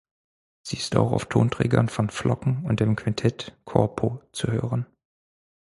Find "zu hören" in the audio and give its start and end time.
4.31-4.87